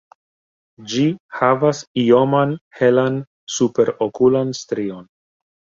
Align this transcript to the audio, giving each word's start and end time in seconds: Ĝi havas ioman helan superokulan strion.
Ĝi 0.93 1.03
havas 1.41 1.83
ioman 2.05 2.57
helan 2.81 3.23
superokulan 3.59 4.61
strion. 4.65 5.11